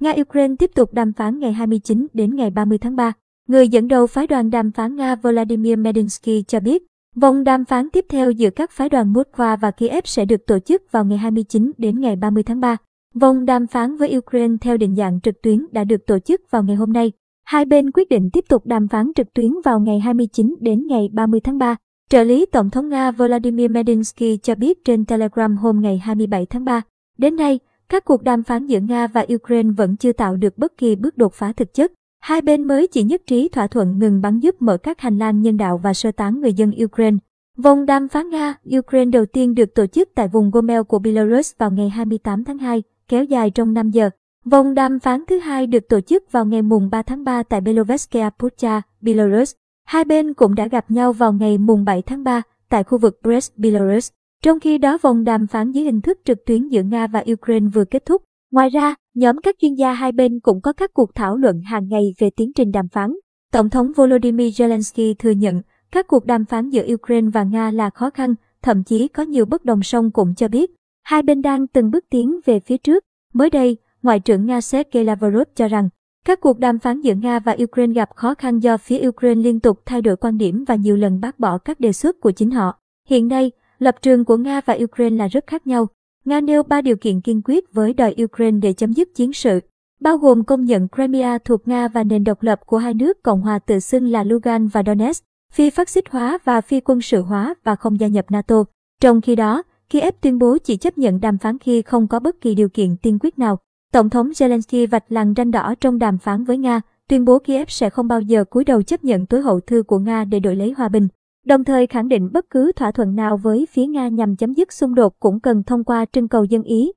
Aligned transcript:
Nga-Ukraine 0.00 0.56
tiếp 0.56 0.70
tục 0.74 0.94
đàm 0.94 1.12
phán 1.12 1.38
ngày 1.38 1.52
29 1.52 2.06
đến 2.12 2.36
ngày 2.36 2.50
30 2.50 2.78
tháng 2.78 2.96
3. 2.96 3.12
Người 3.48 3.68
dẫn 3.68 3.88
đầu 3.88 4.06
phái 4.06 4.26
đoàn 4.26 4.50
đàm 4.50 4.72
phán 4.72 4.96
Nga 4.96 5.14
Vladimir 5.14 5.78
Medinsky 5.78 6.42
cho 6.42 6.60
biết, 6.60 6.82
vòng 7.16 7.44
đàm 7.44 7.64
phán 7.64 7.90
tiếp 7.90 8.04
theo 8.08 8.30
giữa 8.30 8.50
các 8.50 8.70
phái 8.70 8.88
đoàn 8.88 9.12
Moskva 9.12 9.56
và 9.56 9.70
Kiev 9.70 10.04
sẽ 10.04 10.24
được 10.24 10.46
tổ 10.46 10.58
chức 10.58 10.82
vào 10.92 11.04
ngày 11.04 11.18
29 11.18 11.72
đến 11.78 12.00
ngày 12.00 12.16
30 12.16 12.42
tháng 12.42 12.60
3. 12.60 12.76
Vòng 13.14 13.44
đàm 13.44 13.66
phán 13.66 13.96
với 13.96 14.16
Ukraine 14.16 14.56
theo 14.60 14.76
định 14.76 14.96
dạng 14.96 15.20
trực 15.20 15.42
tuyến 15.42 15.66
đã 15.72 15.84
được 15.84 16.06
tổ 16.06 16.18
chức 16.18 16.40
vào 16.50 16.62
ngày 16.62 16.76
hôm 16.76 16.92
nay. 16.92 17.12
Hai 17.44 17.64
bên 17.64 17.90
quyết 17.90 18.08
định 18.08 18.30
tiếp 18.32 18.44
tục 18.48 18.66
đàm 18.66 18.88
phán 18.88 19.12
trực 19.14 19.34
tuyến 19.34 19.52
vào 19.64 19.80
ngày 19.80 20.00
29 20.00 20.54
đến 20.60 20.86
ngày 20.86 21.08
30 21.12 21.40
tháng 21.40 21.58
3. 21.58 21.76
Trợ 22.10 22.22
lý 22.22 22.46
Tổng 22.46 22.70
thống 22.70 22.88
Nga 22.88 23.10
Vladimir 23.10 23.70
Medinsky 23.70 24.36
cho 24.36 24.54
biết 24.54 24.84
trên 24.84 25.04
Telegram 25.04 25.56
hôm 25.56 25.80
ngày 25.80 25.98
27 25.98 26.46
tháng 26.46 26.64
3. 26.64 26.82
Đến 27.18 27.36
nay, 27.36 27.58
các 27.90 28.04
cuộc 28.04 28.22
đàm 28.22 28.42
phán 28.42 28.66
giữa 28.66 28.80
Nga 28.80 29.06
và 29.06 29.26
Ukraine 29.34 29.70
vẫn 29.76 29.96
chưa 29.96 30.12
tạo 30.12 30.36
được 30.36 30.58
bất 30.58 30.76
kỳ 30.76 30.96
bước 30.96 31.18
đột 31.18 31.34
phá 31.34 31.52
thực 31.52 31.74
chất. 31.74 31.92
Hai 32.20 32.40
bên 32.40 32.64
mới 32.64 32.86
chỉ 32.86 33.02
nhất 33.02 33.22
trí 33.26 33.48
thỏa 33.48 33.66
thuận 33.66 33.98
ngừng 33.98 34.20
bắn 34.20 34.40
giúp 34.40 34.62
mở 34.62 34.76
các 34.76 35.00
hành 35.00 35.18
lang 35.18 35.42
nhân 35.42 35.56
đạo 35.56 35.78
và 35.78 35.94
sơ 35.94 36.12
tán 36.12 36.40
người 36.40 36.52
dân 36.52 36.72
Ukraine. 36.84 37.16
Vòng 37.56 37.86
đàm 37.86 38.08
phán 38.08 38.30
Nga-Ukraine 38.30 39.10
đầu 39.10 39.26
tiên 39.26 39.54
được 39.54 39.74
tổ 39.74 39.86
chức 39.86 40.08
tại 40.14 40.28
vùng 40.28 40.50
Gomel 40.50 40.82
của 40.82 40.98
Belarus 40.98 41.52
vào 41.58 41.70
ngày 41.70 41.88
28 41.88 42.44
tháng 42.44 42.58
2, 42.58 42.82
kéo 43.08 43.24
dài 43.24 43.50
trong 43.50 43.74
5 43.74 43.90
giờ. 43.90 44.10
Vòng 44.44 44.74
đàm 44.74 44.98
phán 44.98 45.24
thứ 45.28 45.38
hai 45.38 45.66
được 45.66 45.88
tổ 45.88 46.00
chức 46.00 46.32
vào 46.32 46.44
ngày 46.44 46.62
mùng 46.62 46.90
3 46.90 47.02
tháng 47.02 47.24
3 47.24 47.42
tại 47.42 47.60
Beloveskaya 47.60 48.30
Pucha, 48.30 48.82
Belarus. 49.00 49.52
Hai 49.86 50.04
bên 50.04 50.34
cũng 50.34 50.54
đã 50.54 50.68
gặp 50.68 50.90
nhau 50.90 51.12
vào 51.12 51.32
ngày 51.32 51.58
mùng 51.58 51.84
7 51.84 52.02
tháng 52.02 52.24
3 52.24 52.42
tại 52.68 52.84
khu 52.84 52.98
vực 52.98 53.20
Brest, 53.22 53.52
Belarus. 53.56 54.10
Trong 54.44 54.60
khi 54.60 54.78
đó 54.78 54.98
vòng 55.02 55.24
đàm 55.24 55.46
phán 55.46 55.72
dưới 55.72 55.84
hình 55.84 56.00
thức 56.00 56.18
trực 56.24 56.38
tuyến 56.46 56.68
giữa 56.68 56.82
Nga 56.82 57.06
và 57.06 57.24
Ukraine 57.32 57.66
vừa 57.74 57.84
kết 57.84 58.04
thúc. 58.04 58.22
Ngoài 58.52 58.70
ra, 58.70 58.94
nhóm 59.14 59.40
các 59.42 59.56
chuyên 59.60 59.74
gia 59.74 59.92
hai 59.92 60.12
bên 60.12 60.40
cũng 60.40 60.60
có 60.60 60.72
các 60.72 60.90
cuộc 60.94 61.14
thảo 61.14 61.36
luận 61.36 61.60
hàng 61.60 61.88
ngày 61.88 62.14
về 62.18 62.30
tiến 62.36 62.52
trình 62.52 62.70
đàm 62.70 62.88
phán. 62.88 63.14
Tổng 63.52 63.70
thống 63.70 63.92
Volodymyr 63.96 64.62
Zelensky 64.62 65.14
thừa 65.18 65.30
nhận 65.30 65.62
các 65.92 66.06
cuộc 66.06 66.26
đàm 66.26 66.44
phán 66.44 66.70
giữa 66.70 66.94
Ukraine 66.94 67.28
và 67.32 67.42
Nga 67.42 67.70
là 67.70 67.90
khó 67.90 68.10
khăn, 68.10 68.34
thậm 68.62 68.84
chí 68.84 69.08
có 69.08 69.22
nhiều 69.22 69.44
bất 69.44 69.64
đồng 69.64 69.82
song 69.82 70.10
cũng 70.10 70.34
cho 70.34 70.48
biết 70.48 70.70
hai 71.02 71.22
bên 71.22 71.42
đang 71.42 71.66
từng 71.66 71.90
bước 71.90 72.04
tiến 72.10 72.40
về 72.44 72.60
phía 72.60 72.76
trước. 72.76 73.04
Mới 73.34 73.50
đây, 73.50 73.76
Ngoại 74.02 74.20
trưởng 74.20 74.46
Nga 74.46 74.60
Sergei 74.60 75.04
Lavrov 75.04 75.48
cho 75.54 75.68
rằng 75.68 75.88
các 76.24 76.40
cuộc 76.40 76.58
đàm 76.58 76.78
phán 76.78 77.00
giữa 77.00 77.14
Nga 77.14 77.38
và 77.38 77.56
Ukraine 77.62 77.92
gặp 77.92 78.08
khó 78.14 78.34
khăn 78.34 78.58
do 78.58 78.76
phía 78.76 79.08
Ukraine 79.08 79.42
liên 79.42 79.60
tục 79.60 79.82
thay 79.86 80.02
đổi 80.02 80.16
quan 80.16 80.36
điểm 80.36 80.64
và 80.68 80.74
nhiều 80.74 80.96
lần 80.96 81.20
bác 81.20 81.38
bỏ 81.38 81.58
các 81.58 81.80
đề 81.80 81.92
xuất 81.92 82.20
của 82.20 82.30
chính 82.30 82.50
họ. 82.50 82.78
Hiện 83.08 83.28
nay, 83.28 83.50
lập 83.80 84.02
trường 84.02 84.24
của 84.24 84.36
Nga 84.36 84.60
và 84.66 84.78
Ukraine 84.84 85.16
là 85.16 85.28
rất 85.28 85.46
khác 85.46 85.66
nhau. 85.66 85.86
Nga 86.24 86.40
nêu 86.40 86.62
ba 86.62 86.80
điều 86.80 86.96
kiện 86.96 87.20
kiên 87.20 87.42
quyết 87.44 87.72
với 87.72 87.92
đòi 87.92 88.14
Ukraine 88.24 88.58
để 88.62 88.72
chấm 88.72 88.92
dứt 88.92 89.08
chiến 89.14 89.32
sự, 89.32 89.60
bao 90.00 90.18
gồm 90.18 90.44
công 90.44 90.64
nhận 90.64 90.88
Crimea 90.88 91.38
thuộc 91.38 91.68
Nga 91.68 91.88
và 91.88 92.04
nền 92.04 92.24
độc 92.24 92.42
lập 92.42 92.60
của 92.66 92.78
hai 92.78 92.94
nước 92.94 93.22
Cộng 93.22 93.40
hòa 93.40 93.58
tự 93.58 93.80
xưng 93.80 94.10
là 94.10 94.24
Lugan 94.24 94.68
và 94.68 94.82
Donetsk, 94.86 95.24
phi 95.52 95.70
phát 95.70 95.88
xít 95.88 96.04
hóa 96.10 96.38
và 96.44 96.60
phi 96.60 96.80
quân 96.80 97.00
sự 97.00 97.22
hóa 97.22 97.54
và 97.64 97.76
không 97.76 98.00
gia 98.00 98.06
nhập 98.06 98.26
NATO. 98.30 98.64
Trong 99.00 99.20
khi 99.20 99.36
đó, 99.36 99.62
Kiev 99.90 100.14
tuyên 100.20 100.38
bố 100.38 100.58
chỉ 100.58 100.76
chấp 100.76 100.98
nhận 100.98 101.20
đàm 101.20 101.38
phán 101.38 101.58
khi 101.58 101.82
không 101.82 102.08
có 102.08 102.20
bất 102.20 102.40
kỳ 102.40 102.54
điều 102.54 102.68
kiện 102.68 102.96
tiên 102.96 103.18
quyết 103.20 103.38
nào. 103.38 103.58
Tổng 103.92 104.10
thống 104.10 104.30
Zelensky 104.30 104.86
vạch 104.86 105.12
lằn 105.12 105.34
ranh 105.36 105.50
đỏ 105.50 105.74
trong 105.80 105.98
đàm 105.98 106.18
phán 106.18 106.44
với 106.44 106.58
Nga, 106.58 106.80
tuyên 107.08 107.24
bố 107.24 107.38
Kiev 107.38 107.68
sẽ 107.68 107.90
không 107.90 108.08
bao 108.08 108.20
giờ 108.20 108.44
cúi 108.44 108.64
đầu 108.64 108.82
chấp 108.82 109.04
nhận 109.04 109.26
tối 109.26 109.40
hậu 109.40 109.60
thư 109.60 109.82
của 109.82 109.98
Nga 109.98 110.24
để 110.24 110.40
đổi 110.40 110.56
lấy 110.56 110.72
hòa 110.76 110.88
bình. 110.88 111.08
Đồng 111.50 111.64
thời 111.64 111.86
khẳng 111.86 112.08
định 112.08 112.28
bất 112.32 112.50
cứ 112.50 112.72
thỏa 112.76 112.90
thuận 112.90 113.16
nào 113.16 113.36
với 113.36 113.66
phía 113.70 113.86
Nga 113.86 114.08
nhằm 114.08 114.36
chấm 114.36 114.52
dứt 114.52 114.72
xung 114.72 114.94
đột 114.94 115.20
cũng 115.20 115.40
cần 115.40 115.62
thông 115.62 115.84
qua 115.84 116.04
trưng 116.12 116.28
cầu 116.28 116.44
dân 116.44 116.62
Ý. 116.62 116.92